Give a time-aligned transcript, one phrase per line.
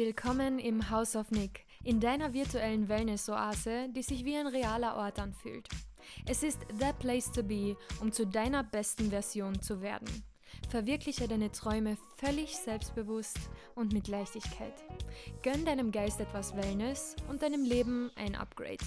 [0.00, 5.18] Willkommen im House of Nick, in deiner virtuellen Wellness-Oase, die sich wie ein realer Ort
[5.18, 5.68] anfühlt.
[6.26, 10.08] Es ist the place to be, um zu deiner besten Version zu werden.
[10.70, 13.38] Verwirkliche deine Träume völlig selbstbewusst
[13.74, 14.72] und mit Leichtigkeit.
[15.42, 18.78] Gönn deinem Geist etwas Wellness und deinem Leben ein Upgrade.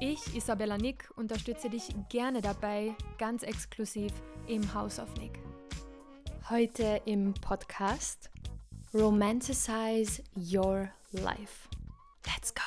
[0.00, 4.12] Ich, Isabella Nick, unterstütze dich gerne dabei, ganz exklusiv
[4.48, 5.40] im House of Nick.
[6.50, 8.30] Heute im Podcast
[8.96, 11.68] Romanticize Your Life.
[12.24, 12.62] Let's go!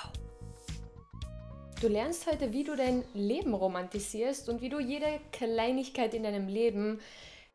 [1.81, 6.47] Du lernst heute, wie du dein Leben romantisierst und wie du jede Kleinigkeit in deinem
[6.47, 7.01] Leben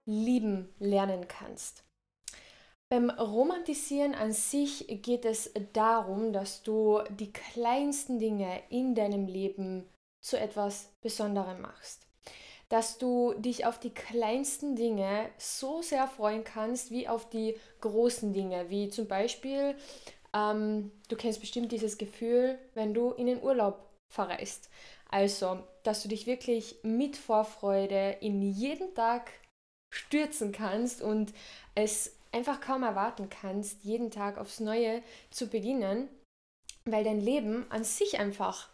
[0.06, 1.84] lieben lernen kannst.
[2.88, 9.88] Beim Romantisieren an sich geht es darum, dass du die kleinsten Dinge in deinem Leben
[10.20, 12.03] zu etwas Besonderem machst.
[12.74, 18.32] Dass du dich auf die kleinsten Dinge so sehr freuen kannst wie auf die großen
[18.32, 19.76] Dinge, wie zum Beispiel,
[20.34, 23.78] ähm, du kennst bestimmt dieses Gefühl, wenn du in den Urlaub
[24.12, 24.70] verreist.
[25.08, 29.30] Also, dass du dich wirklich mit Vorfreude in jeden Tag
[29.94, 31.32] stürzen kannst und
[31.76, 35.00] es einfach kaum erwarten kannst, jeden Tag aufs Neue
[35.30, 36.08] zu beginnen,
[36.86, 38.68] weil dein Leben an sich einfach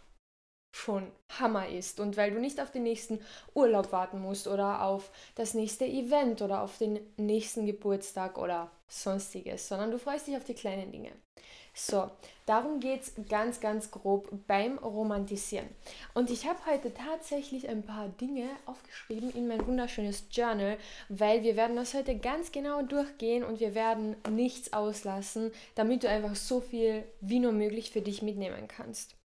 [0.72, 3.20] schon Hammer ist und weil du nicht auf den nächsten
[3.54, 9.68] Urlaub warten musst oder auf das nächste Event oder auf den nächsten Geburtstag oder sonstiges,
[9.68, 11.12] sondern du freust dich auf die kleinen Dinge.
[11.72, 12.10] So,
[12.46, 15.68] darum geht es ganz, ganz grob beim Romantisieren.
[16.14, 20.76] Und ich habe heute tatsächlich ein paar Dinge aufgeschrieben in mein wunderschönes Journal,
[21.08, 26.08] weil wir werden das heute ganz genau durchgehen und wir werden nichts auslassen, damit du
[26.08, 29.19] einfach so viel wie nur möglich für dich mitnehmen kannst.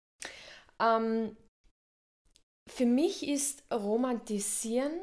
[0.84, 1.38] Ähm,
[2.70, 5.00] für mich ist Romantisieren,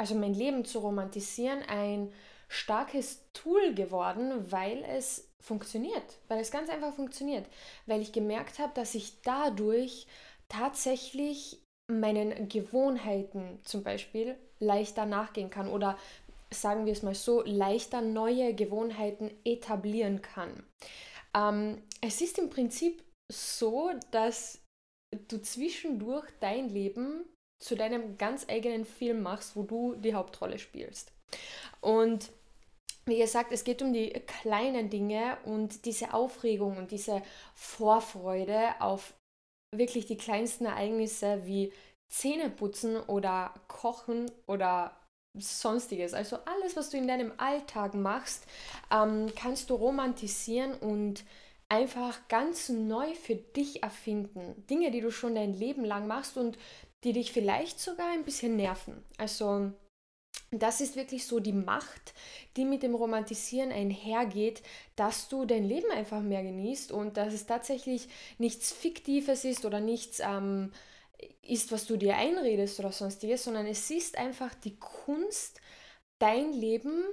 [0.00, 2.12] also mein Leben zu romantisieren, ein
[2.48, 7.46] starkes Tool geworden, weil es funktioniert, weil es ganz einfach funktioniert,
[7.86, 10.06] weil ich gemerkt habe, dass ich dadurch
[10.48, 15.96] tatsächlich meinen Gewohnheiten zum Beispiel leichter nachgehen kann oder
[16.52, 20.64] sagen wir es mal so, leichter neue Gewohnheiten etablieren kann.
[21.34, 24.60] Ähm, es ist im Prinzip so, dass
[25.28, 27.24] du zwischendurch dein Leben
[27.62, 31.12] zu deinem ganz eigenen Film machst, wo du die Hauptrolle spielst.
[31.80, 32.30] Und
[33.06, 37.22] wie gesagt, es geht um die kleinen Dinge und diese Aufregung und diese
[37.54, 39.14] Vorfreude auf
[39.74, 41.72] wirklich die kleinsten Ereignisse wie
[42.12, 44.96] Zähneputzen oder Kochen oder
[45.38, 46.12] sonstiges.
[46.12, 48.46] Also alles, was du in deinem Alltag machst,
[48.90, 51.24] ähm, kannst du romantisieren und
[51.70, 54.66] einfach ganz neu für dich erfinden.
[54.68, 56.58] Dinge, die du schon dein Leben lang machst und
[57.04, 59.02] die dich vielleicht sogar ein bisschen nerven.
[59.16, 59.72] Also
[60.50, 62.12] das ist wirklich so die Macht,
[62.56, 64.62] die mit dem Romantisieren einhergeht,
[64.96, 69.78] dass du dein Leben einfach mehr genießt und dass es tatsächlich nichts Fiktives ist oder
[69.78, 70.72] nichts ähm,
[71.42, 75.60] ist, was du dir einredest oder sonstiges, sondern es ist einfach die Kunst,
[76.20, 77.04] dein Leben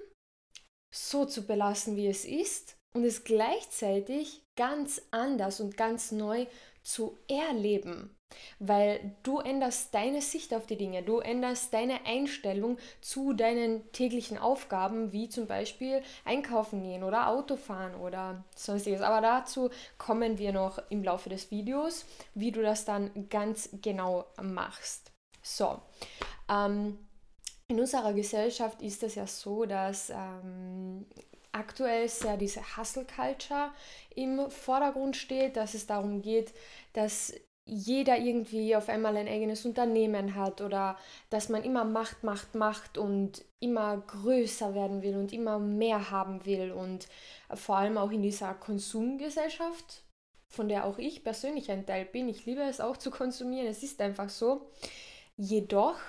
[0.93, 6.47] so zu belassen, wie es ist und es gleichzeitig ganz anders und ganz neu
[6.83, 8.13] zu erleben.
[8.59, 14.37] Weil du änderst deine Sicht auf die Dinge, du änderst deine Einstellung zu deinen täglichen
[14.37, 19.01] Aufgaben, wie zum Beispiel einkaufen gehen oder Autofahren oder sonstiges.
[19.01, 24.25] Aber dazu kommen wir noch im Laufe des Videos, wie du das dann ganz genau
[24.41, 25.11] machst.
[25.41, 25.79] So,
[26.49, 26.97] ähm,
[27.69, 31.05] in unserer Gesellschaft ist es ja so, dass ähm,
[31.57, 33.71] aktuell sehr diese Hustle Culture
[34.15, 36.53] im Vordergrund steht, dass es darum geht,
[36.93, 37.33] dass
[37.67, 40.97] jeder irgendwie auf einmal ein eigenes Unternehmen hat oder
[41.29, 46.45] dass man immer Macht, Macht, Macht und immer größer werden will und immer mehr haben
[46.45, 47.07] will und
[47.53, 50.03] vor allem auch in dieser Konsumgesellschaft,
[50.49, 52.29] von der auch ich persönlich ein Teil bin.
[52.29, 54.69] Ich liebe es auch zu konsumieren, es ist einfach so.
[55.35, 55.99] Jedoch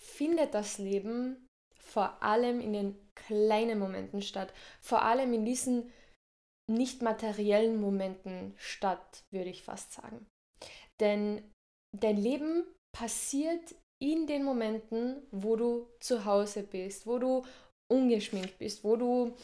[0.00, 1.46] findet das Leben
[1.78, 5.92] vor allem in den kleinen Momenten statt, vor allem in diesen
[6.70, 10.26] nicht materiellen Momenten statt, würde ich fast sagen.
[11.00, 11.42] Denn
[11.96, 17.44] dein Leben passiert in den Momenten, wo du zu Hause bist, wo du
[17.90, 19.34] ungeschminkt bist, wo du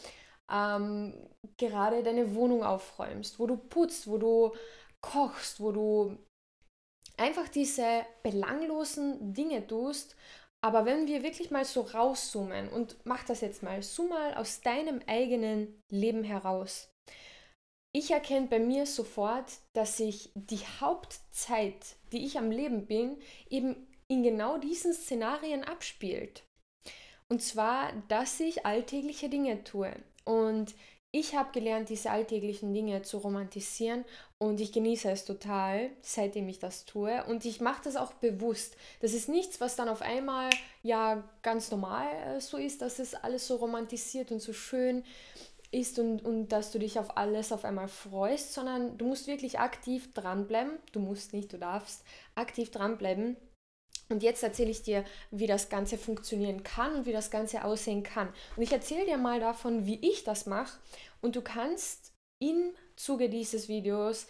[0.50, 1.14] ähm,
[1.56, 4.52] gerade deine Wohnung aufräumst, wo du putzt, wo du
[5.00, 6.18] kochst, wo du
[7.16, 10.16] einfach diese belanglosen Dinge tust,
[10.64, 14.62] aber wenn wir wirklich mal so rauszoomen und mach das jetzt mal, zoom mal aus
[14.62, 16.88] deinem eigenen Leben heraus.
[17.94, 23.18] Ich erkenne bei mir sofort, dass sich die Hauptzeit, die ich am Leben bin,
[23.50, 23.76] eben
[24.08, 26.44] in genau diesen Szenarien abspielt.
[27.30, 29.94] Und zwar, dass ich alltägliche Dinge tue.
[30.24, 30.74] Und
[31.14, 34.06] ich habe gelernt, diese alltäglichen Dinge zu romantisieren
[34.44, 37.24] und ich genieße es total, seitdem ich das tue.
[37.24, 38.76] Und ich mache das auch bewusst.
[39.00, 40.50] Das ist nichts, was dann auf einmal
[40.82, 45.04] ja ganz normal äh, so ist, dass es alles so romantisiert und so schön
[45.70, 49.58] ist und, und dass du dich auf alles auf einmal freust, sondern du musst wirklich
[49.58, 50.72] aktiv dranbleiben.
[50.92, 52.04] Du musst nicht, du darfst
[52.34, 53.36] aktiv dranbleiben
[54.08, 58.02] und jetzt erzähle ich dir, wie das Ganze funktionieren kann und wie das Ganze aussehen
[58.02, 58.28] kann.
[58.56, 60.78] Und ich erzähle dir mal davon, wie ich das mache.
[61.20, 64.26] Und du kannst im Zuge dieses Videos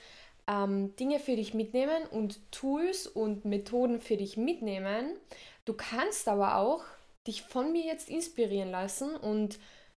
[0.47, 5.17] ähm, Dinge für dich mitnehmen und Tools und Methoden für dich mitnehmen.
[5.65, 6.85] Du kannst aber auch
[7.27, 9.59] dich von mir jetzt inspirieren lassen und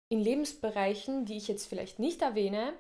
[0.10, 2.74] in Lebensbereichen, die ich jetzt vielleicht nicht erwähne,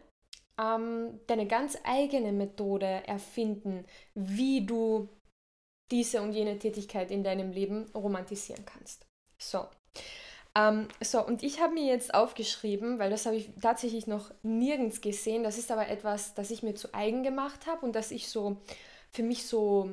[0.59, 5.09] ähm, deine ganz eigene Methode erfinden, wie du
[5.91, 9.05] diese und jene Tätigkeit in deinem Leben romantisieren kannst.
[9.37, 9.65] So.
[10.57, 15.01] Ähm, so, und ich habe mir jetzt aufgeschrieben, weil das habe ich tatsächlich noch nirgends
[15.01, 15.43] gesehen.
[15.43, 18.57] Das ist aber etwas, das ich mir zu eigen gemacht habe und das ich so
[19.11, 19.89] für mich so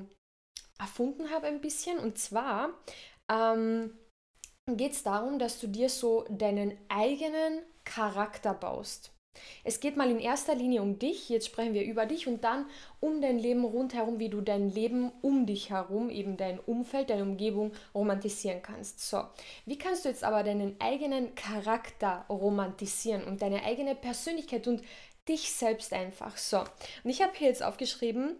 [0.78, 1.98] erfunden habe ein bisschen.
[1.98, 2.70] Und zwar
[3.30, 3.98] ähm,
[4.68, 9.12] geht es darum, dass du dir so deinen eigenen Charakter baust.
[9.64, 12.66] Es geht mal in erster Linie um dich, jetzt sprechen wir über dich und dann
[13.00, 17.22] um dein Leben rundherum, wie du dein Leben um dich herum, eben dein Umfeld, deine
[17.22, 19.00] Umgebung romantisieren kannst.
[19.00, 19.24] So,
[19.66, 24.82] wie kannst du jetzt aber deinen eigenen Charakter romantisieren und deine eigene Persönlichkeit und
[25.28, 26.36] dich selbst einfach?
[26.36, 26.60] So,
[27.04, 28.36] und ich habe hier jetzt aufgeschrieben,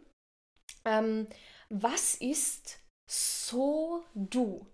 [0.85, 1.27] ähm,
[1.69, 2.79] was ist
[3.09, 4.67] so du?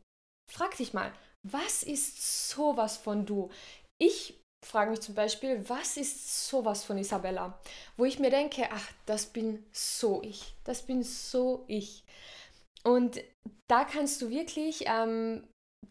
[0.51, 1.13] Frag dich mal,
[1.43, 3.51] was ist sowas von du?
[3.99, 7.59] Ich frage mich zum Beispiel, was ist sowas von Isabella?
[7.97, 10.55] Wo ich mir denke, ach, das bin so ich.
[10.65, 12.05] Das bin so ich.
[12.85, 13.21] Und
[13.69, 15.47] da kannst du wirklich ähm,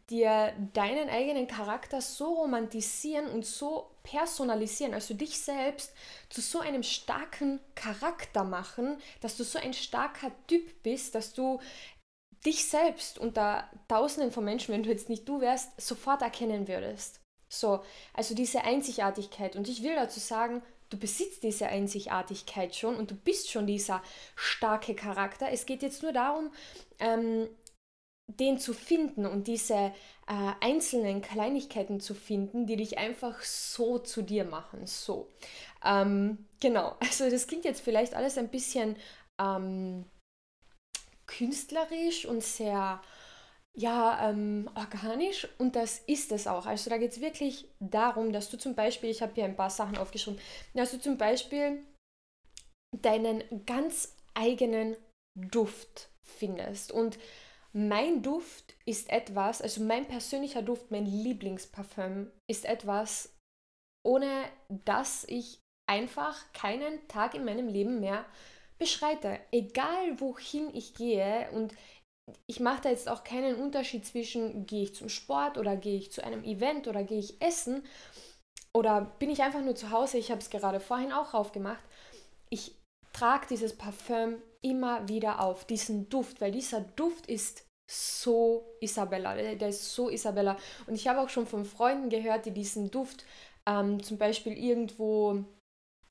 [0.10, 5.94] dir deinen eigenen Charakter so romantisieren und so personalisieren, also dich selbst
[6.30, 11.60] zu so einem starken Charakter machen, dass du so ein starker Typ bist, dass du
[12.46, 17.20] dich selbst unter Tausenden von Menschen, wenn du jetzt nicht du wärst, sofort erkennen würdest.
[17.50, 17.84] So,
[18.14, 19.56] also diese Einzigartigkeit.
[19.56, 24.02] Und ich will dazu sagen, du besitzt diese Einzigartigkeit schon und du bist schon dieser
[24.36, 25.50] starke Charakter.
[25.52, 26.52] Es geht jetzt nur darum,
[27.00, 27.48] ähm,
[28.28, 29.94] den zu finden und diese
[30.28, 34.86] äh, einzelnen Kleinigkeiten zu finden, die dich einfach so zu dir machen.
[34.86, 35.30] So.
[35.84, 38.98] Ähm, genau, also das klingt jetzt vielleicht alles ein bisschen
[39.40, 40.06] ähm,
[41.26, 43.02] künstlerisch und sehr
[43.80, 46.66] ja, ähm, organisch und das ist es auch.
[46.66, 49.70] Also da geht es wirklich darum, dass du zum Beispiel, ich habe hier ein paar
[49.70, 50.40] Sachen aufgeschrieben,
[50.74, 51.84] dass du zum Beispiel
[52.96, 54.98] deinen ganz eigenen
[55.36, 56.92] Duft findest.
[56.92, 57.20] Und
[57.72, 63.36] mein Duft ist etwas, also mein persönlicher Duft, mein Lieblingsparfüm ist etwas,
[64.04, 68.26] ohne dass ich einfach keinen Tag in meinem Leben mehr
[68.80, 69.40] beschreite.
[69.52, 71.74] Egal wohin ich gehe und
[72.48, 76.12] ich mache da jetzt auch keinen Unterschied zwischen, gehe ich zum Sport oder gehe ich
[76.12, 77.84] zu einem Event oder gehe ich essen
[78.74, 80.18] oder bin ich einfach nur zu Hause.
[80.18, 81.84] Ich habe es gerade vorhin auch aufgemacht.
[82.50, 82.76] Ich
[83.14, 89.70] trage dieses Parfüm immer wieder auf, diesen Duft, weil dieser Duft ist so Isabella, der
[89.70, 90.58] ist so Isabella.
[90.88, 93.26] Und ich habe auch schon von Freunden gehört, die diesen Duft
[93.66, 95.44] ähm, zum Beispiel irgendwo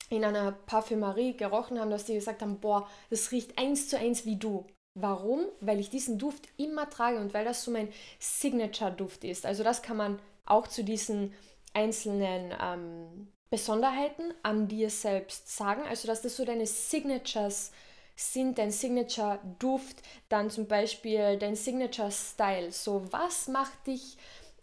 [0.09, 4.25] in einer Parfümerie gerochen haben, dass die gesagt haben, boah, das riecht eins zu eins
[4.25, 4.65] wie du.
[4.99, 5.45] Warum?
[5.61, 7.89] Weil ich diesen Duft immer trage und weil das so mein
[8.19, 9.45] Signature-Duft ist.
[9.45, 11.33] Also das kann man auch zu diesen
[11.73, 15.83] einzelnen ähm, Besonderheiten an dir selbst sagen.
[15.87, 17.71] Also dass das so deine Signatures
[18.15, 19.97] sind, dein Signature-Duft,
[20.29, 22.71] dann zum Beispiel dein Signature-Style.
[22.71, 24.17] So was macht dich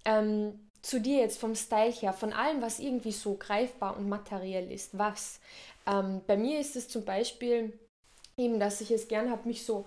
[0.05, 4.73] ähm, zu dir jetzt vom Style her, von allem, was irgendwie so greifbar und materiell
[4.73, 4.99] ist?
[4.99, 5.39] Was?
[5.87, 7.73] Ähm, bei mir ist es zum Beispiel
[8.37, 9.87] eben, dass ich es gern habe, mich so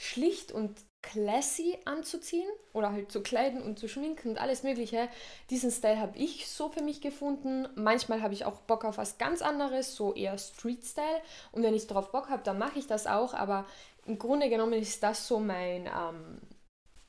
[0.00, 5.08] schlicht und classy anzuziehen oder halt zu kleiden und zu schminken und alles Mögliche.
[5.50, 7.68] Diesen Style habe ich so für mich gefunden.
[7.74, 11.20] Manchmal habe ich auch Bock auf was ganz anderes, so eher Street-Style.
[11.52, 13.34] Und wenn ich darauf Bock habe, dann mache ich das auch.
[13.34, 13.66] Aber
[14.06, 16.40] im Grunde genommen ist das so mein, ähm,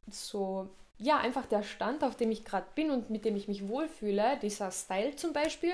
[0.10, 0.68] so,
[0.98, 4.38] ja, einfach der Stand, auf dem ich gerade bin und mit dem ich mich wohlfühle.
[4.42, 5.74] Dieser Style zum Beispiel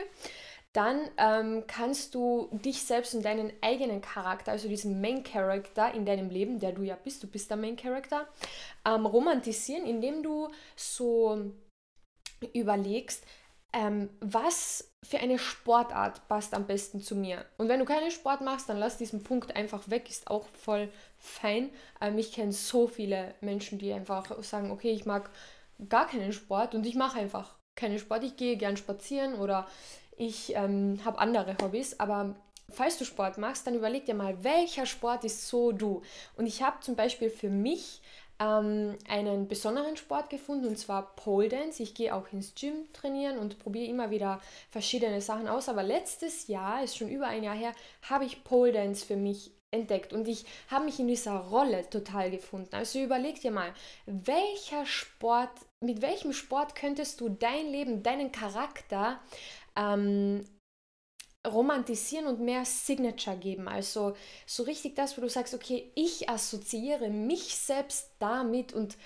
[0.73, 6.05] dann ähm, kannst du dich selbst und deinen eigenen Charakter, also diesen Main Character in
[6.05, 8.27] deinem Leben, der du ja bist, du bist der Main Character,
[8.85, 11.51] ähm, romantisieren, indem du so
[12.53, 13.25] überlegst,
[13.73, 17.45] ähm, was für eine Sportart passt am besten zu mir.
[17.57, 20.89] Und wenn du keinen Sport machst, dann lass diesen Punkt einfach weg, ist auch voll
[21.17, 21.69] fein.
[22.01, 25.29] Ähm, ich kenne so viele Menschen, die einfach sagen, okay, ich mag
[25.89, 28.23] gar keinen Sport und ich mache einfach keinen Sport.
[28.23, 29.67] Ich gehe gern spazieren oder
[30.17, 32.35] ich ähm, habe andere Hobbys, aber
[32.69, 36.01] falls du Sport machst, dann überleg dir mal, welcher Sport ist so du.
[36.35, 38.01] Und ich habe zum Beispiel für mich
[38.39, 41.81] ähm, einen besonderen Sport gefunden und zwar Pole Dance.
[41.81, 45.69] Ich gehe auch ins Gym trainieren und probiere immer wieder verschiedene Sachen aus.
[45.69, 47.73] Aber letztes Jahr, ist schon über ein Jahr her,
[48.09, 52.31] habe ich Pole Dance für mich entdeckt und ich habe mich in dieser Rolle total
[52.31, 52.73] gefunden.
[52.73, 53.73] Also überleg dir mal,
[54.05, 59.19] welcher Sport, mit welchem Sport könntest du dein Leben, deinen Charakter
[59.77, 60.43] ähm,
[61.47, 63.67] romantisieren und mehr Signature geben.
[63.67, 64.13] Also
[64.45, 68.97] so richtig das, wo du sagst, okay, ich assoziiere mich selbst damit und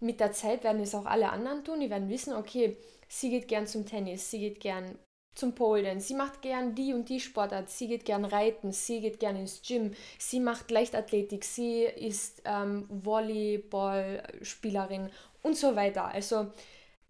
[0.00, 1.80] mit der Zeit werden es auch alle anderen tun.
[1.80, 2.76] Die werden wissen, okay,
[3.08, 4.98] sie geht gern zum Tennis, sie geht gern
[5.34, 9.20] zum Pole sie macht gern die und die Sportart, sie geht gern reiten, sie geht
[9.20, 15.10] gern ins Gym, sie macht Leichtathletik, sie ist ähm, Volleyballspielerin
[15.42, 16.06] und so weiter.
[16.06, 16.50] Also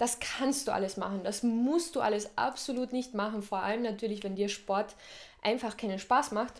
[0.00, 1.24] das kannst du alles machen.
[1.24, 3.42] Das musst du alles absolut nicht machen.
[3.42, 4.96] Vor allem natürlich, wenn dir Sport
[5.42, 6.54] einfach keinen Spaß macht.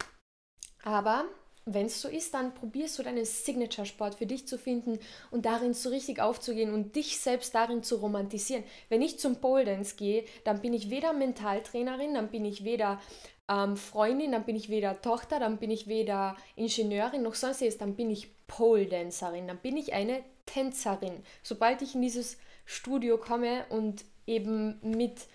[0.84, 1.24] Aber
[1.64, 4.98] wenn es so ist, dann probierst du deinen Signature-Sport für dich zu finden
[5.30, 8.62] und darin so richtig aufzugehen und dich selbst darin zu romantisieren.
[8.90, 13.00] Wenn ich zum Pole Dance gehe, dann bin ich weder Mentaltrainerin, dann bin ich weder
[13.48, 17.78] ähm, Freundin, dann bin ich weder Tochter, dann bin ich weder Ingenieurin noch sonst was,
[17.78, 21.22] dann bin ich Pole Dancerin, dann bin ich eine Tänzerin.
[21.42, 22.36] Sobald ich in dieses
[22.70, 25.26] Studio komme und eben mit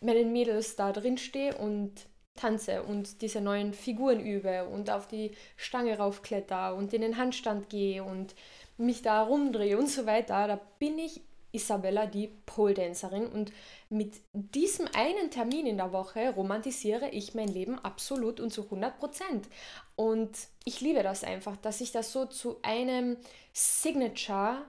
[0.00, 1.92] meinen Mädels da drin stehe und
[2.36, 7.68] tanze und diese neuen Figuren übe und auf die Stange raufkletter und in den Handstand
[7.68, 8.34] gehe und
[8.78, 11.20] mich da rumdrehe und so weiter, da bin ich
[11.52, 13.52] Isabella, die Pole Dancerin und
[13.90, 18.98] mit diesem einen Termin in der Woche romantisiere ich mein Leben absolut und zu 100
[18.98, 19.48] Prozent.
[19.96, 20.30] Und
[20.64, 23.18] ich liebe das einfach, dass ich das so zu einem
[23.52, 24.64] Signature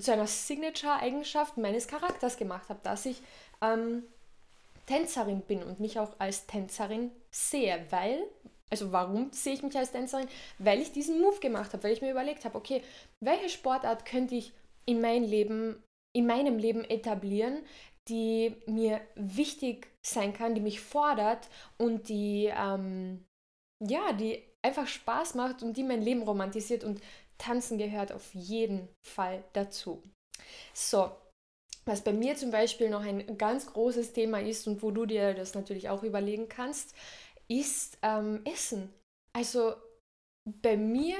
[0.00, 3.22] zu einer Signature-Eigenschaft meines Charakters gemacht habe, dass ich
[3.62, 4.04] ähm,
[4.86, 8.22] Tänzerin bin und mich auch als Tänzerin sehe, weil,
[8.70, 10.28] also warum sehe ich mich als Tänzerin?
[10.58, 12.82] Weil ich diesen Move gemacht habe, weil ich mir überlegt habe, okay,
[13.20, 14.52] welche Sportart könnte ich
[14.84, 15.82] in mein Leben,
[16.14, 17.64] in meinem Leben etablieren,
[18.08, 23.24] die mir wichtig sein kann, die mich fordert und die, ähm,
[23.84, 27.00] ja, die einfach Spaß macht und die mein Leben romantisiert und
[27.38, 30.02] Tanzen gehört auf jeden Fall dazu.
[30.74, 31.10] So,
[31.84, 35.34] was bei mir zum Beispiel noch ein ganz großes Thema ist und wo du dir
[35.34, 36.94] das natürlich auch überlegen kannst,
[37.48, 38.92] ist ähm, Essen.
[39.32, 39.74] Also
[40.62, 41.16] bei mir,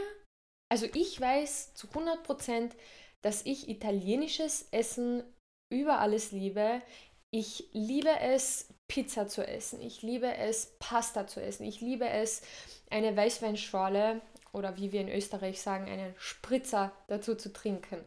[0.73, 2.75] also ich weiß zu 100 Prozent,
[3.23, 5.23] dass ich italienisches Essen
[5.73, 6.83] über alles liebe.
[7.33, 9.81] Ich liebe es, Pizza zu essen.
[9.81, 11.65] Ich liebe es, Pasta zu essen.
[11.65, 12.43] Ich liebe es,
[12.91, 14.21] eine Weißweinschorle
[14.57, 17.99] oder wie wir in Österreich sagen, einen Spritzer dazu zu trinken.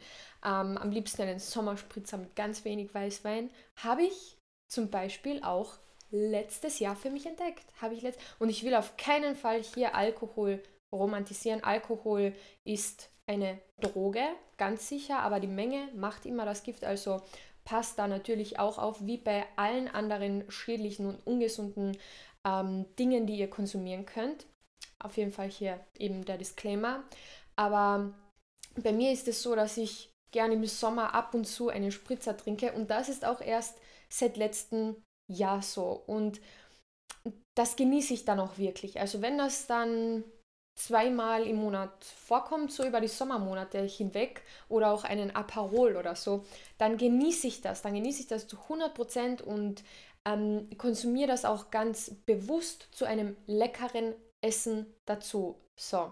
[0.43, 3.51] Ähm, am liebsten einen Sommerspritzer mit ganz wenig Weißwein.
[3.75, 4.37] Habe ich
[4.67, 5.77] zum Beispiel auch
[6.09, 7.65] letztes Jahr für mich entdeckt.
[7.81, 11.63] Habe ich letzt und ich will auf keinen Fall hier Alkohol romantisieren.
[11.63, 14.23] Alkohol ist eine Droge,
[14.57, 16.83] ganz sicher, aber die Menge macht immer das Gift.
[16.83, 17.21] Also
[17.63, 21.95] passt da natürlich auch auf, wie bei allen anderen schädlichen und ungesunden
[22.43, 24.47] ähm, Dingen, die ihr konsumieren könnt.
[24.99, 27.03] Auf jeden Fall hier eben der Disclaimer.
[27.55, 28.13] Aber
[28.75, 32.37] bei mir ist es so, dass ich gerne im Sommer ab und zu einen Spritzer
[32.37, 33.77] trinke und das ist auch erst
[34.09, 34.95] seit letztem
[35.27, 36.03] Jahr so.
[36.05, 36.39] Und
[37.55, 38.99] das genieße ich dann auch wirklich.
[38.99, 40.23] Also wenn das dann
[40.75, 46.45] zweimal im Monat vorkommt, so über die Sommermonate hinweg oder auch einen Aperol oder so,
[46.77, 47.81] dann genieße ich das.
[47.81, 49.83] Dann genieße ich das zu 100% und
[50.25, 55.55] ähm, konsumiere das auch ganz bewusst zu einem leckeren Essen dazu.
[55.75, 56.11] So.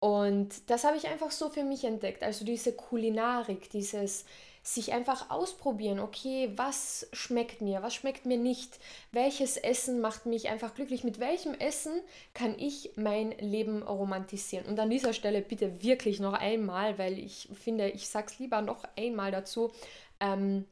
[0.00, 2.22] Und das habe ich einfach so für mich entdeckt.
[2.22, 4.24] Also diese Kulinarik, dieses
[4.62, 8.78] sich einfach ausprobieren, okay, was schmeckt mir, was schmeckt mir nicht,
[9.10, 11.92] welches Essen macht mich einfach glücklich, mit welchem Essen
[12.34, 14.66] kann ich mein Leben romantisieren.
[14.66, 18.84] Und an dieser Stelle bitte wirklich noch einmal, weil ich finde, ich sag's lieber noch
[18.96, 19.72] einmal dazu,
[20.20, 20.66] ähm,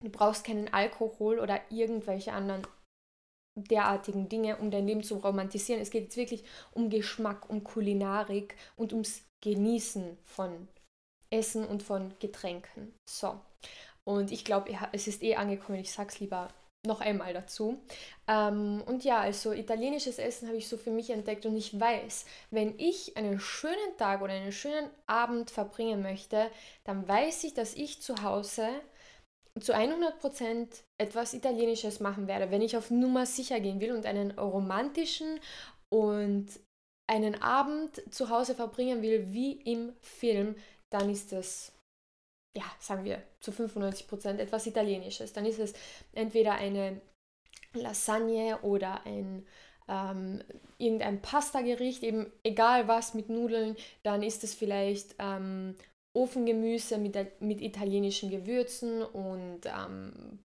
[0.00, 2.64] du brauchst keinen Alkohol oder irgendwelche anderen
[3.56, 5.80] derartigen Dinge, um dein Leben zu romantisieren.
[5.80, 10.68] Es geht jetzt wirklich um Geschmack, um Kulinarik und ums Genießen von
[11.30, 12.94] Essen und von Getränken.
[13.08, 13.40] So.
[14.04, 16.48] Und ich glaube, es ist eh angekommen, ich sag's lieber
[16.86, 17.78] noch einmal dazu.
[18.28, 22.24] Ähm, und ja, also italienisches Essen habe ich so für mich entdeckt und ich weiß,
[22.50, 26.48] wenn ich einen schönen Tag oder einen schönen Abend verbringen möchte,
[26.84, 28.68] dann weiß ich, dass ich zu Hause
[29.60, 34.32] zu 100% etwas Italienisches machen werde, wenn ich auf Nummer sicher gehen will und einen
[34.32, 35.40] romantischen
[35.88, 36.48] und
[37.08, 40.56] einen Abend zu Hause verbringen will, wie im Film,
[40.90, 41.72] dann ist das,
[42.56, 45.32] ja, sagen wir, zu 95% etwas Italienisches.
[45.32, 45.72] Dann ist es
[46.12, 47.00] entweder eine
[47.72, 49.46] Lasagne oder ein
[49.88, 50.42] ähm,
[50.78, 55.76] irgendein Pastagericht, eben egal was mit Nudeln, dann ist es vielleicht ähm,
[56.16, 60.40] Ofengemüse mit, mit italienischen Gewürzen und ähm,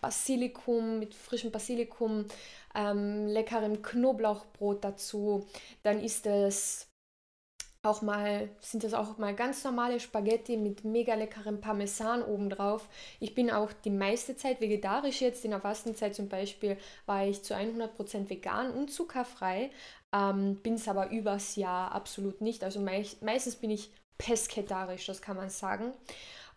[0.00, 2.26] Basilikum, mit frischem Basilikum,
[2.74, 5.46] ähm, leckerem Knoblauchbrot dazu.
[5.82, 6.88] Dann ist es
[7.82, 12.88] auch mal, sind das auch mal ganz normale Spaghetti mit mega leckerem Parmesan obendrauf.
[13.20, 15.44] Ich bin auch die meiste Zeit vegetarisch jetzt.
[15.44, 19.70] In der Fastenzeit zum Beispiel war ich zu 100% vegan und zuckerfrei.
[20.12, 22.64] Ähm, bin es aber übers Jahr absolut nicht.
[22.64, 25.92] Also mei meistens bin ich pesketarisch, das kann man sagen.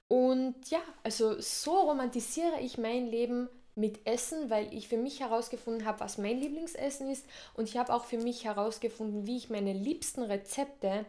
[0.07, 5.85] Und ja, also so romantisiere ich mein Leben mit Essen, weil ich für mich herausgefunden
[5.85, 9.71] habe, was mein Lieblingsessen ist und ich habe auch für mich herausgefunden, wie ich meine
[9.71, 11.05] liebsten Rezepte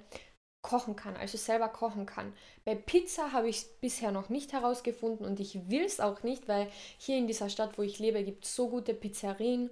[0.63, 2.33] kochen kann, also selber kochen kann.
[2.65, 6.47] Bei Pizza habe ich es bisher noch nicht herausgefunden und ich will es auch nicht,
[6.47, 9.71] weil hier in dieser Stadt, wo ich lebe, gibt es so gute Pizzerien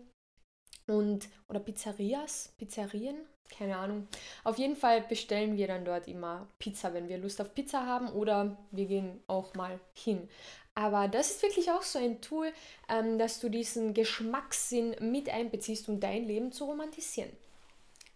[0.89, 3.17] und oder Pizzerias, Pizzerien,
[3.57, 4.09] keine Ahnung.
[4.45, 8.09] Auf jeden Fall bestellen wir dann dort immer Pizza, wenn wir Lust auf Pizza haben
[8.09, 10.29] oder wir gehen auch mal hin.
[10.75, 12.53] Aber das ist wirklich auch so ein Tool,
[12.89, 17.31] ähm, dass du diesen Geschmackssinn mit einbeziehst, um dein Leben zu romantisieren.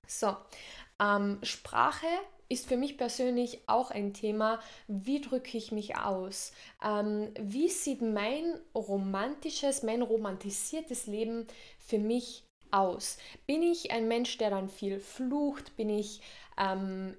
[0.06, 0.36] So,
[1.00, 2.06] ähm, Sprache
[2.48, 4.60] ist für mich persönlich auch ein Thema.
[4.86, 6.52] Wie drücke ich mich aus?
[6.82, 11.46] Ähm, wie sieht mein romantisches, mein romantisiertes Leben
[11.78, 13.18] für mich aus?
[13.46, 15.76] Bin ich ein Mensch, der dann viel flucht?
[15.76, 16.20] Bin ich
[16.58, 17.16] ähm,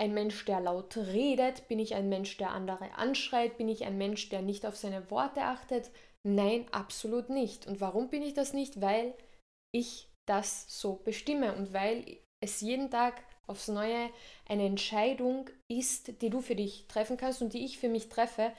[0.00, 1.66] ein Mensch, der laut redet?
[1.68, 3.56] Bin ich ein Mensch, der andere anschreit?
[3.56, 5.90] Bin ich ein Mensch, der nicht auf seine Worte achtet?
[6.26, 7.66] Nein, absolut nicht.
[7.66, 8.80] Und warum bin ich das nicht?
[8.80, 9.14] Weil
[9.74, 14.10] ich das so bestimme und weil es jeden Tag aufs Neue
[14.46, 18.52] eine Entscheidung ist, die du für dich treffen kannst und die ich für mich treffe,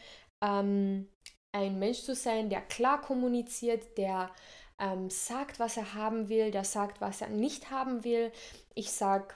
[0.44, 1.08] ähm,
[1.56, 4.32] ein Mensch zu sein, der klar kommuniziert, der
[4.80, 8.32] ähm, sagt, was er haben will, der sagt, was er nicht haben will.
[8.76, 9.36] Ich sage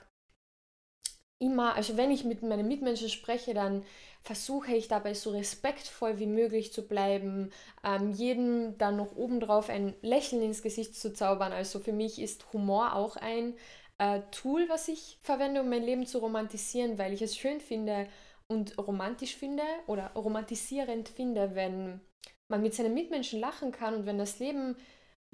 [1.38, 3.84] immer, also wenn ich mit meinen Mitmenschen spreche, dann
[4.22, 7.52] versuche ich dabei so respektvoll wie möglich zu bleiben,
[7.84, 11.52] ähm, jedem dann noch obendrauf ein Lächeln ins Gesicht zu zaubern.
[11.52, 13.54] Also für mich ist Humor auch ein
[13.98, 18.08] äh, Tool, was ich verwende, um mein Leben zu romantisieren, weil ich es schön finde
[18.48, 22.00] und romantisch finde oder romantisierend finde, wenn
[22.48, 24.76] man mit seinen Mitmenschen lachen kann und wenn das Leben,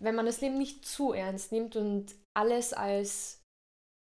[0.01, 3.43] wenn man das Leben nicht zu ernst nimmt und alles als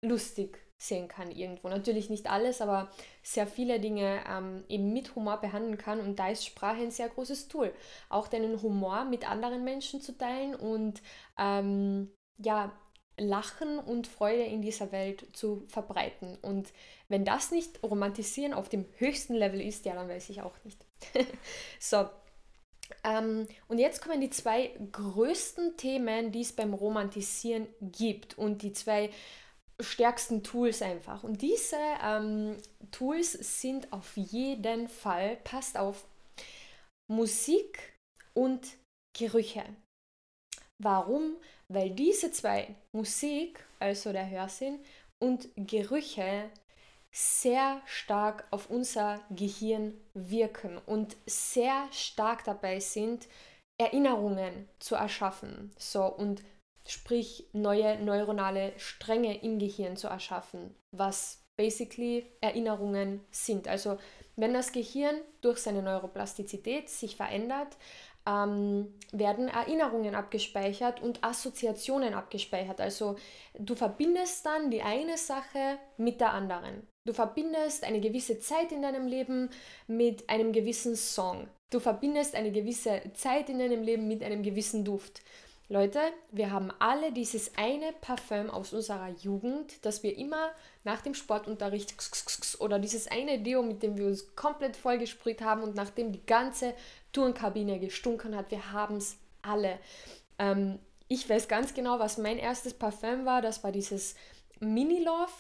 [0.02, 1.68] lustig sehen kann irgendwo.
[1.68, 2.90] Natürlich nicht alles, aber
[3.22, 7.10] sehr viele Dinge ähm, eben mit Humor behandeln kann und da ist Sprache ein sehr
[7.10, 7.74] großes Tool.
[8.08, 11.02] Auch deinen Humor mit anderen Menschen zu teilen und
[11.38, 12.72] ähm, ja,
[13.18, 16.38] Lachen und Freude in dieser Welt zu verbreiten.
[16.42, 16.72] Und
[17.10, 20.86] wenn das nicht romantisieren auf dem höchsten Level ist, ja, dann weiß ich auch nicht.
[21.80, 22.06] so.
[23.04, 28.38] Ähm, und jetzt kommen die zwei größten Themen, die es beim Romantisieren gibt.
[28.38, 29.10] Und die zwei
[29.80, 31.24] stärksten Tools einfach.
[31.24, 32.58] Und diese ähm,
[32.92, 36.06] Tools sind auf jeden Fall, passt auf,
[37.12, 37.98] Musik
[38.36, 38.78] und
[39.18, 39.64] Gerüche.
[40.82, 41.36] Warum?
[41.68, 44.80] Weil diese zwei, Musik, also der Hörsinn,
[45.22, 46.50] und Gerüche
[47.12, 53.28] sehr stark auf unser Gehirn wirken und sehr stark dabei sind,
[53.80, 55.72] Erinnerungen zu erschaffen.
[55.78, 56.44] So und
[56.88, 63.68] sprich neue neuronale Stränge im Gehirn zu erschaffen, was basically Erinnerungen sind.
[63.68, 63.98] Also
[64.36, 67.76] wenn das Gehirn durch seine Neuroplastizität sich verändert,
[68.26, 72.80] ähm, werden Erinnerungen abgespeichert und Assoziationen abgespeichert.
[72.80, 73.18] Also
[73.58, 76.88] du verbindest dann die eine Sache mit der anderen.
[77.10, 79.50] Du verbindest eine gewisse Zeit in deinem Leben
[79.88, 81.48] mit einem gewissen Song.
[81.72, 85.24] Du verbindest eine gewisse Zeit in deinem Leben mit einem gewissen Duft.
[85.70, 86.00] Leute,
[86.32, 90.52] wir haben alle dieses eine Parfüm aus unserer Jugend, das wir immer
[90.84, 91.96] nach dem Sportunterricht
[92.60, 96.76] oder dieses eine Deo, mit dem wir uns komplett vollgesprüht haben und nachdem die ganze
[97.12, 98.52] Turnkabine gestunken hat.
[98.52, 99.80] Wir haben es alle.
[100.38, 103.42] Ähm, ich weiß ganz genau, was mein erstes Parfüm war.
[103.42, 104.14] Das war dieses
[104.60, 105.32] Mini Love.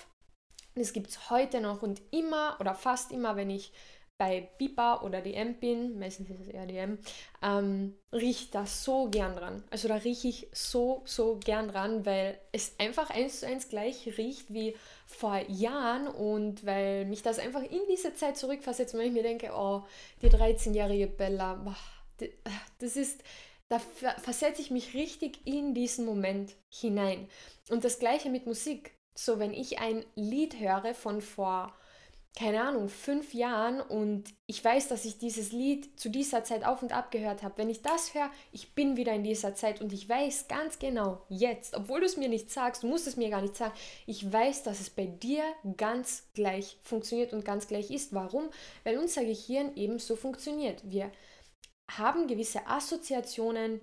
[0.75, 3.71] Das gibt es heute noch und immer oder fast immer, wenn ich
[4.19, 6.99] bei Bipa oder DM bin, meistens ist es eher DM,
[7.41, 9.63] ähm, rieche da so gern dran.
[9.71, 14.17] Also da rieche ich so, so gern dran, weil es einfach eins zu eins gleich
[14.17, 14.75] riecht wie
[15.07, 19.51] vor Jahren und weil mich das einfach in diese Zeit zurückversetzt, wenn ich mir denke,
[19.55, 19.83] oh,
[20.21, 21.73] die 13-jährige Bella,
[22.79, 23.23] das ist,
[23.69, 27.29] da versetze ich mich richtig in diesen Moment hinein.
[27.69, 28.98] Und das gleiche mit Musik.
[29.21, 31.73] So, wenn ich ein Lied höre von vor
[32.37, 36.81] keine Ahnung, fünf Jahren und ich weiß, dass ich dieses Lied zu dieser Zeit auf
[36.81, 37.57] und ab gehört habe.
[37.57, 41.25] Wenn ich das höre, ich bin wieder in dieser Zeit und ich weiß ganz genau
[41.27, 43.73] jetzt, obwohl du es mir nicht sagst, du musst es mir gar nicht sagen,
[44.05, 45.43] ich weiß, dass es bei dir
[45.75, 48.13] ganz gleich funktioniert und ganz gleich ist.
[48.13, 48.49] Warum?
[48.85, 50.81] Weil unser Gehirn eben so funktioniert.
[50.89, 51.11] Wir
[51.89, 53.81] haben gewisse Assoziationen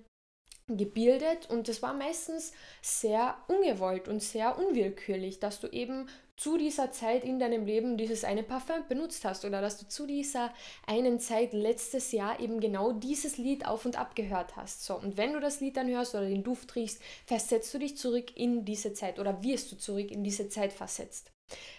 [0.69, 2.53] gebildet und das war meistens
[2.83, 8.25] sehr ungewollt und sehr unwillkürlich, dass du eben zu dieser Zeit in deinem Leben dieses
[8.25, 10.53] eine Parfum benutzt hast oder dass du zu dieser
[10.87, 14.85] einen Zeit letztes Jahr eben genau dieses Lied auf und ab gehört hast.
[14.85, 17.97] So, und wenn du das Lied dann hörst oder den Duft riechst, versetzt du dich
[17.97, 21.31] zurück in diese Zeit oder wirst du zurück in diese Zeit versetzt.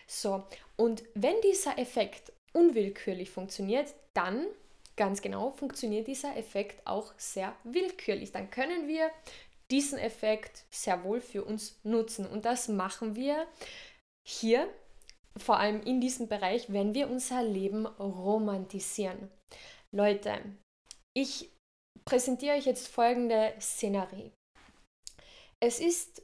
[0.08, 0.44] So,
[0.76, 4.48] und wenn dieser Effekt unwillkürlich funktioniert, dann
[4.98, 8.32] ganz genau funktioniert dieser Effekt auch sehr willkürlich.
[8.32, 9.12] Dann können wir
[9.72, 13.48] diesen Effekt sehr wohl für uns nutzen und das machen wir
[14.28, 14.68] hier,
[15.38, 19.30] vor allem in diesem Bereich, wenn wir unser Leben romantisieren.
[19.96, 20.42] Leute,
[21.16, 21.52] ich
[22.06, 24.32] präsentiere euch jetzt folgende Szenerie.
[25.60, 26.24] Es ist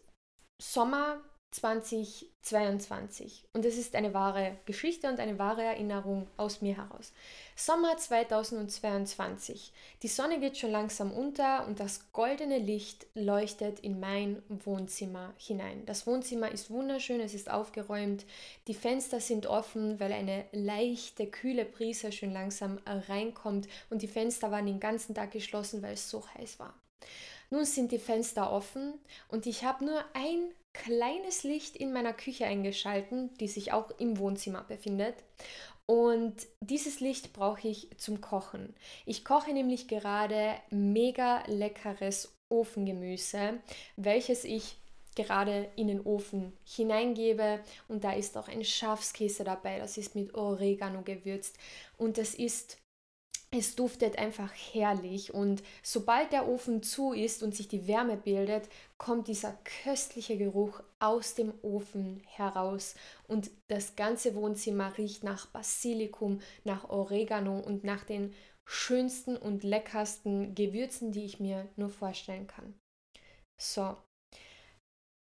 [0.62, 1.22] Sommer
[1.54, 7.14] 2022 und es ist eine wahre Geschichte und eine wahre Erinnerung aus mir heraus.
[7.56, 9.72] Sommer 2022.
[10.02, 15.86] Die Sonne geht schon langsam unter und das goldene Licht leuchtet in mein Wohnzimmer hinein.
[15.86, 18.26] Das Wohnzimmer ist wunderschön, es ist aufgeräumt,
[18.68, 24.50] die Fenster sind offen, weil eine leichte, kühle Brise schon langsam reinkommt und die Fenster
[24.50, 26.74] waren den ganzen Tag geschlossen, weil es so heiß war.
[27.52, 28.96] Nun sind die Fenster offen
[29.28, 34.18] und ich habe nur ein kleines Licht in meiner Küche eingeschalten, die sich auch im
[34.18, 35.16] Wohnzimmer befindet.
[35.86, 38.74] Und dieses Licht brauche ich zum Kochen.
[39.06, 43.60] Ich koche nämlich gerade mega leckeres Ofengemüse,
[43.98, 44.78] welches ich
[45.16, 50.34] gerade in den Ofen hineingebe und da ist auch ein Schafskäse dabei, das ist mit
[50.34, 51.58] Oregano gewürzt
[51.98, 52.78] und es ist
[53.56, 58.70] es duftet einfach herrlich und sobald der Ofen zu ist und sich die Wärme bildet,
[58.98, 62.96] kommt dieser köstliche Geruch aus dem Ofen heraus
[63.28, 68.34] und das ganze Wohnzimmer riecht nach Basilikum, nach Oregano und nach den
[68.66, 72.74] schönsten und leckersten Gewürzen, die ich mir nur vorstellen kann.
[73.62, 73.98] So.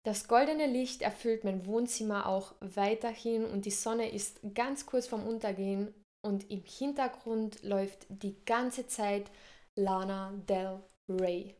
[0.06, 5.26] Das goldene Licht erfüllt mein Wohnzimmer auch weiterhin und die Sonne ist ganz kurz vorm
[5.26, 9.30] Untergehen und im Hintergrund läuft die ganze Zeit
[9.78, 11.54] Lana Del Rey.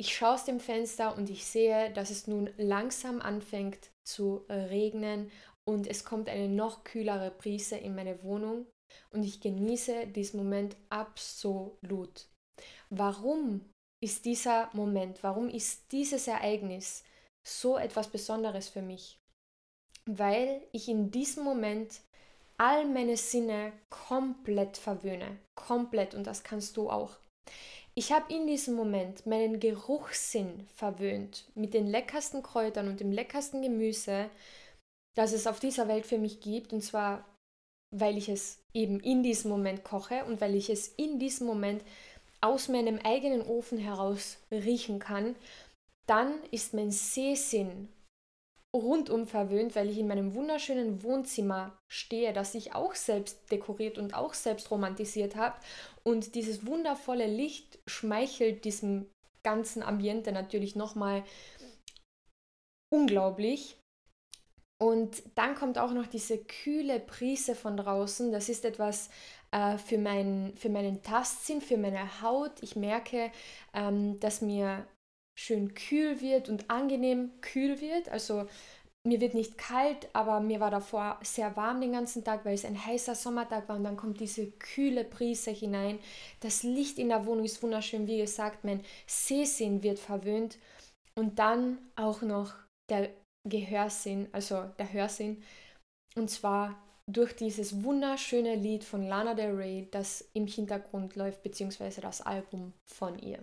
[0.00, 5.30] Ich schaue aus dem Fenster und ich sehe, dass es nun langsam anfängt zu regnen
[5.68, 8.66] und es kommt eine noch kühlere Brise in meine Wohnung
[9.10, 12.26] und ich genieße diesen Moment absolut.
[12.90, 13.70] Warum
[14.02, 17.04] ist dieser Moment, warum ist dieses Ereignis
[17.46, 19.18] so etwas Besonderes für mich?
[20.06, 22.02] Weil ich in diesem Moment
[22.58, 25.38] all meine Sinne komplett verwöhne.
[25.54, 27.16] Komplett und das kannst du auch.
[27.94, 33.62] Ich habe in diesem Moment meinen Geruchssinn verwöhnt mit den leckersten Kräutern und dem leckersten
[33.62, 34.30] Gemüse,
[35.14, 36.72] das es auf dieser Welt für mich gibt.
[36.72, 37.24] Und zwar,
[37.94, 41.84] weil ich es eben in diesem Moment koche und weil ich es in diesem Moment
[42.40, 45.36] aus meinem eigenen Ofen heraus riechen kann.
[46.06, 47.88] Dann ist mein Sehsinn
[48.74, 54.14] rundum verwöhnt, weil ich in meinem wunderschönen Wohnzimmer stehe, das ich auch selbst dekoriert und
[54.14, 55.56] auch selbst romantisiert habe.
[56.02, 59.06] Und dieses wundervolle Licht schmeichelt diesem
[59.44, 61.22] ganzen Ambiente natürlich nochmal
[62.92, 63.78] unglaublich.
[64.82, 68.32] Und dann kommt auch noch diese kühle Prise von draußen.
[68.32, 69.08] Das ist etwas
[69.52, 72.52] äh, für, mein, für meinen Tastsinn, für meine Haut.
[72.60, 73.30] Ich merke,
[73.72, 74.84] ähm, dass mir
[75.38, 78.08] schön kühl wird und angenehm kühl wird.
[78.08, 78.46] Also
[79.06, 82.64] mir wird nicht kalt, aber mir war davor sehr warm den ganzen Tag, weil es
[82.64, 85.98] ein heißer Sommertag war und dann kommt diese kühle Brise hinein.
[86.40, 90.58] Das Licht in der Wohnung ist wunderschön, wie gesagt, mein Sehsinn wird verwöhnt
[91.18, 92.54] und dann auch noch
[92.90, 93.10] der
[93.46, 95.42] Gehörsinn, also der Hörsinn
[96.16, 102.00] und zwar durch dieses wunderschöne Lied von Lana Del Rey, das im Hintergrund läuft, beziehungsweise
[102.00, 103.40] das Album von ihr.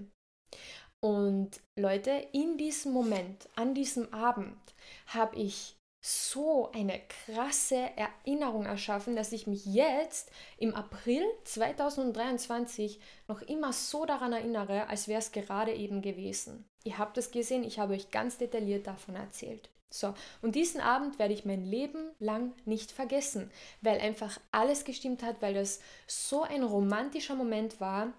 [1.03, 4.59] Und Leute, in diesem Moment, an diesem Abend,
[5.07, 13.41] habe ich so eine krasse Erinnerung erschaffen, dass ich mich jetzt im April 2023 noch
[13.43, 16.65] immer so daran erinnere, als wäre es gerade eben gewesen.
[16.83, 19.69] Ihr habt es gesehen, ich habe euch ganz detailliert davon erzählt.
[19.93, 25.21] So, und diesen Abend werde ich mein Leben lang nicht vergessen, weil einfach alles gestimmt
[25.21, 28.13] hat, weil das so ein romantischer Moment war,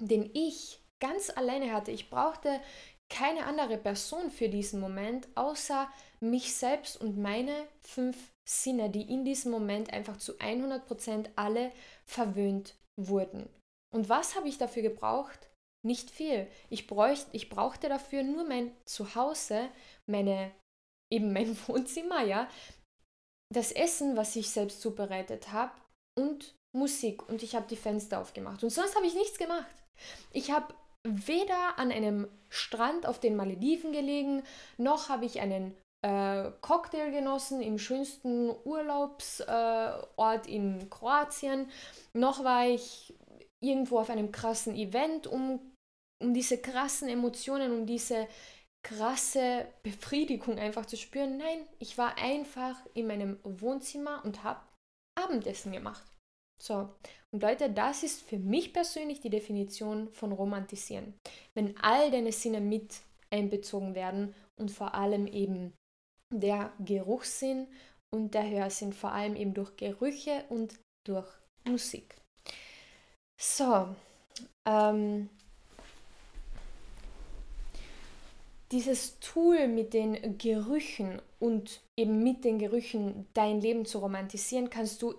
[0.00, 1.90] den ich ganz alleine hatte.
[1.90, 2.60] Ich brauchte
[3.08, 9.24] keine andere Person für diesen Moment, außer mich selbst und meine fünf Sinne, die in
[9.24, 11.72] diesem Moment einfach zu 100% alle
[12.06, 13.48] verwöhnt wurden.
[13.94, 15.50] Und was habe ich dafür gebraucht?
[15.86, 16.48] Nicht viel.
[16.68, 19.68] Ich, bräuchte, ich brauchte dafür nur mein Zuhause,
[20.06, 20.50] meine,
[21.12, 22.48] eben mein Wohnzimmer, ja,
[23.50, 25.72] das Essen, was ich selbst zubereitet habe
[26.18, 28.62] und Musik und ich habe die Fenster aufgemacht.
[28.62, 29.74] Und sonst habe ich nichts gemacht.
[30.32, 30.74] Ich habe
[31.08, 34.42] weder an einem Strand auf den Malediven gelegen,
[34.76, 41.70] noch habe ich einen äh, Cocktail genossen im schönsten Urlaubsort äh, in Kroatien,
[42.12, 43.14] noch war ich
[43.60, 45.60] irgendwo auf einem krassen Event, um,
[46.22, 48.28] um diese krassen Emotionen, um diese
[48.84, 51.36] krasse Befriedigung einfach zu spüren.
[51.36, 54.60] Nein, ich war einfach in meinem Wohnzimmer und habe
[55.18, 56.04] Abendessen gemacht.
[56.60, 56.88] So,
[57.30, 61.14] und Leute, das ist für mich persönlich die Definition von Romantisieren.
[61.54, 65.72] Wenn all deine Sinne mit einbezogen werden und vor allem eben
[66.34, 67.68] der Geruchssinn
[68.10, 71.28] und der Hörsinn, vor allem eben durch Gerüche und durch
[71.64, 72.16] Musik.
[73.40, 73.94] So,
[74.66, 75.28] ähm,
[78.72, 85.02] dieses Tool mit den Gerüchen und eben mit den Gerüchen dein Leben zu romantisieren, kannst
[85.02, 85.14] du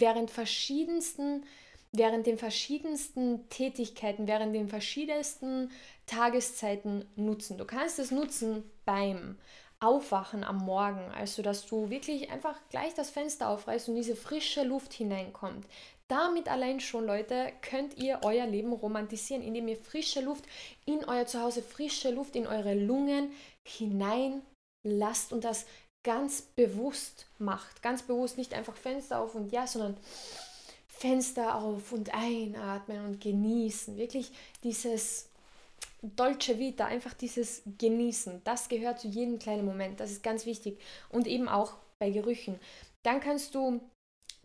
[0.00, 1.44] während verschiedensten,
[1.92, 5.70] während den verschiedensten Tätigkeiten, während den verschiedensten
[6.06, 7.58] Tageszeiten nutzen.
[7.58, 9.38] Du kannst es nutzen beim
[9.80, 14.64] Aufwachen am Morgen, also dass du wirklich einfach gleich das Fenster aufreißt und diese frische
[14.64, 15.66] Luft hineinkommt.
[16.08, 20.44] Damit allein schon, Leute, könnt ihr euer Leben romantisieren, indem ihr frische Luft
[20.86, 23.30] in euer Zuhause, frische Luft in eure Lungen
[23.62, 24.42] hinein
[24.82, 25.66] lasst und das
[26.08, 27.82] ganz bewusst macht.
[27.82, 29.94] Ganz bewusst nicht einfach Fenster auf und ja, sondern
[30.86, 33.98] Fenster auf und einatmen und genießen.
[33.98, 34.32] Wirklich
[34.64, 35.28] dieses
[36.00, 38.40] Dolce Vita, einfach dieses Genießen.
[38.44, 40.00] Das gehört zu jedem kleinen Moment.
[40.00, 40.80] Das ist ganz wichtig.
[41.10, 42.58] Und eben auch bei Gerüchen.
[43.02, 43.78] Dann kannst du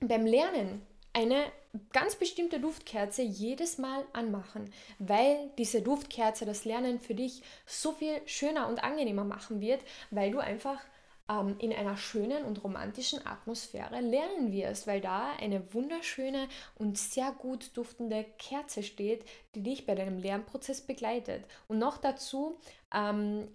[0.02, 1.46] beim Lernen eine
[1.94, 8.22] ganz bestimmte Duftkerze jedes Mal anmachen, weil diese Duftkerze das Lernen für dich so viel
[8.26, 9.80] schöner und angenehmer machen wird,
[10.12, 10.82] weil du einfach
[11.30, 17.32] ähm, in einer schönen und romantischen Atmosphäre lernen wirst, weil da eine wunderschöne und sehr
[17.32, 19.24] gut duftende Kerze steht,
[19.56, 21.46] die dich bei deinem Lernprozess begleitet.
[21.68, 22.58] Und noch dazu
[22.94, 23.48] ähm,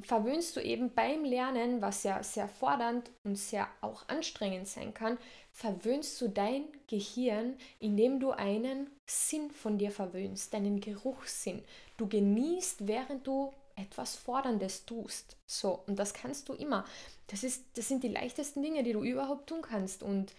[0.00, 5.18] verwöhnst du eben beim Lernen, was ja sehr fordernd und sehr auch anstrengend sein kann,
[5.52, 11.62] verwöhnst du dein Gehirn, indem du einen Sinn von dir verwöhnst, deinen Geruchssinn.
[11.96, 15.36] Du genießt, während du etwas Forderndes tust.
[15.46, 16.84] So, und das kannst du immer.
[17.28, 20.02] Das, ist, das sind die leichtesten Dinge, die du überhaupt tun kannst.
[20.02, 20.34] Und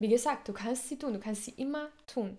[0.00, 2.38] wie gesagt, du kannst sie tun, du kannst sie immer tun.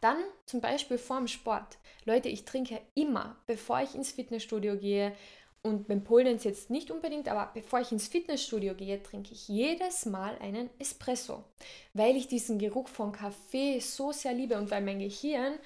[0.00, 1.78] Dann zum Beispiel vorm Sport.
[2.04, 5.14] Leute, ich trinke immer, bevor ich ins Fitnessstudio gehe,
[5.62, 10.06] und beim Polen jetzt nicht unbedingt, aber bevor ich ins Fitnessstudio gehe, trinke ich jedes
[10.06, 11.44] Mal einen Espresso,
[11.92, 15.58] weil ich diesen Geruch von Kaffee so sehr liebe und weil mein Gehirn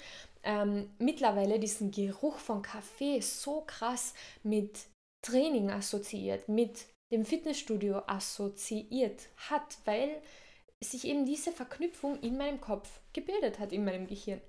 [0.45, 4.87] ähm, mittlerweile diesen Geruch von Kaffee so krass mit
[5.25, 10.21] Training assoziiert, mit dem Fitnessstudio assoziiert hat, weil
[10.83, 14.41] sich eben diese Verknüpfung in meinem Kopf gebildet hat, in meinem Gehirn.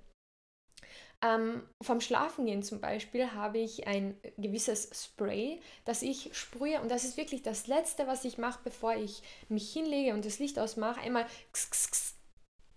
[1.22, 7.04] Ähm, vom Schlafengehen zum Beispiel habe ich ein gewisses Spray, das ich sprühe und das
[7.04, 11.00] ist wirklich das Letzte, was ich mache, bevor ich mich hinlege und das Licht ausmache.
[11.00, 12.15] Einmal kss, kss.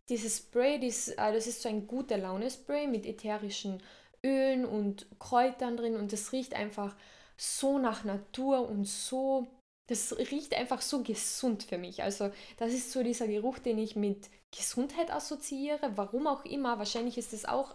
[0.10, 3.82] Dieses Spray, dies, äh, das ist so ein guter Laune-Spray mit ätherischen
[4.24, 6.96] Ölen und Kräutern drin und das riecht einfach
[7.38, 9.48] so nach Natur und so
[9.90, 12.04] das riecht einfach so gesund für mich.
[12.04, 15.92] Also das ist so dieser Geruch, den ich mit Gesundheit assoziiere.
[15.96, 16.78] Warum auch immer.
[16.78, 17.74] Wahrscheinlich ist es auch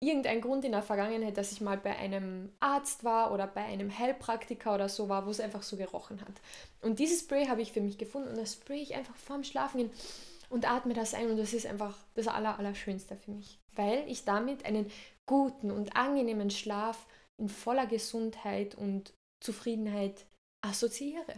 [0.00, 3.96] irgendein Grund in der Vergangenheit, dass ich mal bei einem Arzt war oder bei einem
[3.96, 6.34] Heilpraktiker oder so war, wo es einfach so gerochen hat.
[6.80, 9.90] Und dieses Spray habe ich für mich gefunden und das spray ich einfach vorm Schlafen
[10.48, 14.24] und atme das ein und das ist einfach das Aller, Allerschönste für mich, weil ich
[14.24, 14.90] damit einen
[15.26, 17.06] guten und angenehmen Schlaf
[17.36, 20.26] in voller Gesundheit und Zufriedenheit
[20.62, 21.34] assoziiere.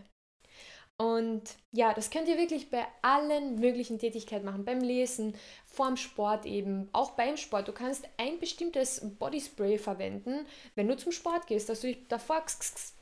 [1.00, 4.66] Und ja, das könnt ihr wirklich bei allen möglichen Tätigkeiten machen.
[4.66, 7.68] Beim Lesen, vorm Sport eben, auch beim Sport.
[7.68, 12.44] Du kannst ein bestimmtes Bodyspray verwenden, wenn du zum Sport gehst, dass du dich davor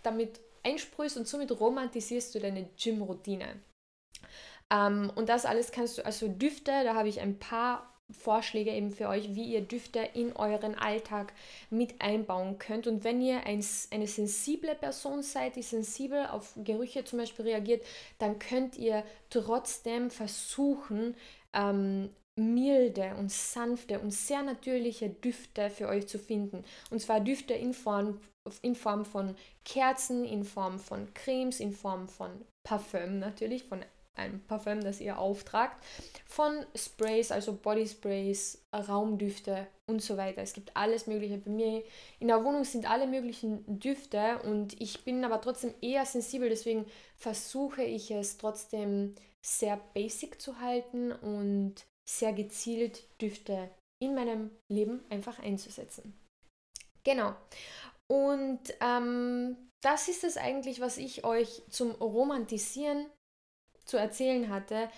[0.05, 3.61] damit einsprühst und somit romantisierst du deine Gym-Routine.
[4.70, 8.90] Ähm, und das alles kannst du, also Düfte, da habe ich ein paar Vorschläge eben
[8.90, 11.35] für euch, wie ihr Düfte in euren Alltag
[11.68, 12.87] mit einbauen könnt.
[12.87, 17.85] Und wenn ihr ein, eine sensible Person seid, die sensibel auf Gerüche zum Beispiel reagiert,
[18.18, 21.14] dann könnt ihr trotzdem versuchen,
[21.52, 26.64] ähm, milde und sanfte und sehr natürliche Düfte für euch zu finden.
[26.90, 28.20] Und zwar Düfte in Form,
[28.62, 32.31] in Form von Kerzen, in Form von Cremes, in Form von
[32.62, 33.85] Parfüm natürlich, von
[34.18, 35.83] einem Parfüm, das ihr auftragt,
[36.26, 40.42] von Sprays, also Bodysprays, Raumdüfte und so weiter.
[40.42, 41.38] Es gibt alles Mögliche.
[41.38, 41.83] Bei mir
[42.20, 46.87] in der Wohnung sind alle möglichen Düfte und ich bin aber trotzdem eher sensibel, deswegen
[47.16, 51.74] versuche ich es trotzdem sehr basic zu halten und
[52.09, 53.70] sehr gezielt Düfte
[54.02, 56.18] in meinem Leben einfach einzusetzen.
[57.04, 57.35] Genau.
[58.11, 63.07] Und ähm, das ist es eigentlich, was ich euch zum Romantisieren
[63.88, 64.88] zu erzählen hatte.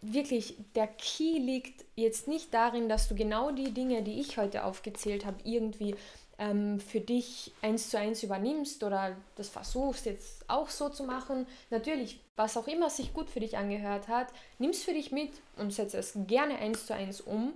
[0.00, 4.64] Wirklich, der Key liegt jetzt nicht darin, dass du genau die Dinge, die ich heute
[4.64, 5.94] aufgezählt habe, irgendwie
[6.38, 11.46] ähm, für dich eins zu eins übernimmst oder das versuchst jetzt auch so zu machen.
[11.70, 14.28] Natürlich, was auch immer sich gut für dich angehört hat,
[14.58, 17.54] nimm es für dich mit und setze es gerne eins zu eins um.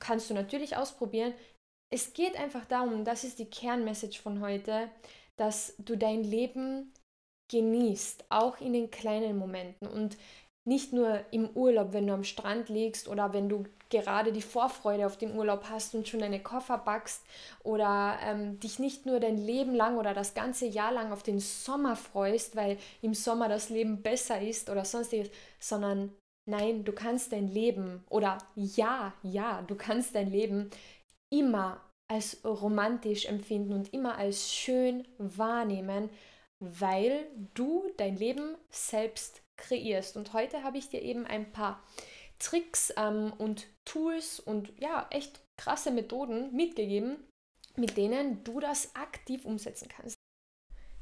[0.00, 1.32] Kannst du natürlich ausprobieren.
[1.90, 4.90] Es geht einfach darum, das ist die Kernmessage von heute,
[5.36, 6.92] dass du dein Leben
[7.50, 10.16] genießt, auch in den kleinen Momenten und
[10.66, 15.06] nicht nur im Urlaub, wenn du am Strand liegst oder wenn du gerade die Vorfreude
[15.06, 17.22] auf den Urlaub hast und schon deine Koffer backst
[17.62, 21.38] oder ähm, dich nicht nur dein Leben lang oder das ganze Jahr lang auf den
[21.38, 25.30] Sommer freust, weil im Sommer das Leben besser ist oder sonstiges,
[25.60, 26.12] sondern
[26.48, 30.70] nein, du kannst dein Leben oder ja, ja, du kannst dein Leben
[31.30, 31.80] immer
[32.10, 36.10] als romantisch empfinden und immer als schön wahrnehmen,
[36.80, 40.16] weil du dein Leben selbst kreierst.
[40.16, 41.82] Und heute habe ich dir eben ein paar
[42.38, 47.16] Tricks ähm, und Tools und ja, echt krasse Methoden mitgegeben,
[47.76, 50.16] mit denen du das aktiv umsetzen kannst.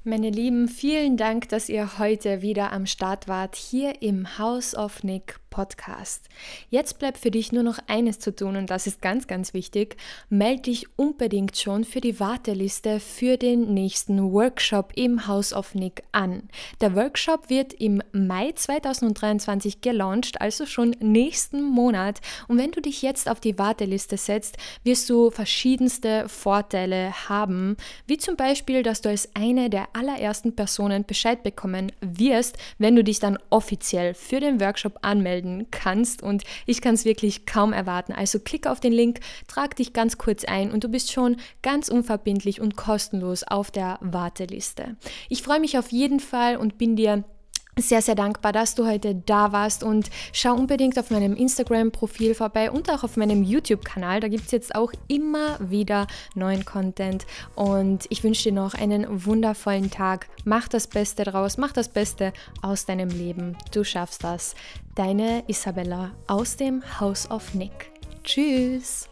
[0.04, 5.04] Meine Lieben, vielen Dank, dass ihr heute wieder am Start wart, hier im House of
[5.04, 6.28] Nick Podcast.
[6.70, 9.96] Jetzt bleibt für dich nur noch eines zu tun und das ist ganz, ganz wichtig.
[10.30, 16.02] Melde dich unbedingt schon für die Warteliste für den nächsten Workshop im House of Nick
[16.10, 16.48] an.
[16.80, 22.20] Der Workshop wird im Mai 2023 gelauncht, also schon nächsten Monat.
[22.48, 28.16] Und wenn du dich jetzt auf die Warteliste setzt, wirst du verschiedenste Vorteile haben, wie
[28.16, 33.20] zum Beispiel, dass du als eine der allerersten Personen Bescheid bekommen wirst, wenn du dich
[33.20, 34.98] dann offiziell für den Workshop
[35.42, 36.22] anmelden kannst.
[36.22, 38.12] Und ich kann es wirklich kaum erwarten.
[38.12, 41.88] Also klick auf den Link, trag dich ganz kurz ein und du bist schon ganz
[41.88, 44.96] unverbindlich und kostenlos auf der Warteliste.
[45.28, 47.24] Ich freue mich auf jeden Fall und bin dir
[47.78, 52.70] sehr, sehr dankbar, dass du heute da warst und schau unbedingt auf meinem Instagram-Profil vorbei
[52.70, 54.20] und auch auf meinem YouTube-Kanal.
[54.20, 59.24] Da gibt es jetzt auch immer wieder neuen Content und ich wünsche dir noch einen
[59.24, 60.28] wundervollen Tag.
[60.44, 63.56] Mach das Beste draus, mach das Beste aus deinem Leben.
[63.72, 64.54] Du schaffst das.
[64.94, 67.90] Deine Isabella aus dem House of Nick.
[68.22, 69.08] Tschüss!